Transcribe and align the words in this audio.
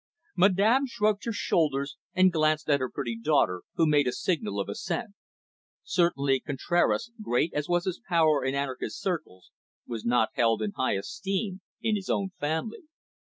Madame 0.35 0.87
shrugged 0.87 1.25
her 1.25 1.31
shoulders 1.31 1.95
and 2.15 2.33
glanced 2.33 2.67
at 2.71 2.79
her 2.79 2.89
pretty 2.89 3.15
daughter, 3.15 3.61
who 3.75 3.85
made 3.85 4.07
a 4.07 4.11
signal 4.11 4.59
of 4.59 4.67
assent. 4.67 5.11
Certainly, 5.83 6.39
Contraras, 6.39 7.11
great 7.21 7.53
as 7.53 7.69
was 7.69 7.85
his 7.85 8.01
power 8.09 8.43
in 8.43 8.55
anarchist 8.55 8.99
circles, 8.99 9.51
was 9.85 10.03
not 10.03 10.29
held 10.33 10.63
in 10.63 10.71
high 10.71 10.93
esteem 10.95 11.61
in 11.83 11.95
his 11.95 12.09
own 12.09 12.31
family. 12.39 12.85